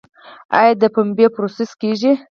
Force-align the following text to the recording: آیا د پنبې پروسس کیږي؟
آیا 0.59 0.73
د 0.81 0.83
پنبې 0.93 1.25
پروسس 1.35 1.71
کیږي؟ 1.81 2.11